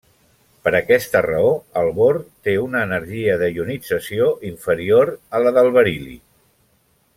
[0.67, 1.51] Per aquesta raó,
[1.81, 2.17] el bor
[2.47, 6.19] té una energia de ionització inferior a la del beril·li.